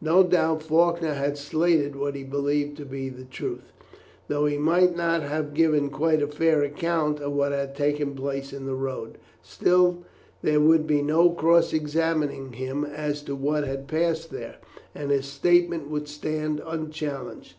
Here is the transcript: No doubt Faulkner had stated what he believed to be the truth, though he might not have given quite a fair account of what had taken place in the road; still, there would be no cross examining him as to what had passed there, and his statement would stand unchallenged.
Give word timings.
No 0.00 0.24
doubt 0.24 0.60
Faulkner 0.64 1.14
had 1.14 1.38
stated 1.38 1.94
what 1.94 2.16
he 2.16 2.24
believed 2.24 2.76
to 2.78 2.84
be 2.84 3.08
the 3.08 3.22
truth, 3.24 3.72
though 4.26 4.44
he 4.44 4.58
might 4.58 4.96
not 4.96 5.22
have 5.22 5.54
given 5.54 5.88
quite 5.88 6.20
a 6.20 6.26
fair 6.26 6.64
account 6.64 7.20
of 7.20 7.30
what 7.30 7.52
had 7.52 7.76
taken 7.76 8.16
place 8.16 8.52
in 8.52 8.66
the 8.66 8.74
road; 8.74 9.18
still, 9.42 9.98
there 10.42 10.58
would 10.58 10.84
be 10.84 11.00
no 11.00 11.30
cross 11.30 11.72
examining 11.72 12.54
him 12.54 12.84
as 12.84 13.22
to 13.22 13.36
what 13.36 13.64
had 13.64 13.86
passed 13.86 14.30
there, 14.32 14.56
and 14.96 15.12
his 15.12 15.26
statement 15.26 15.88
would 15.90 16.08
stand 16.08 16.60
unchallenged. 16.66 17.54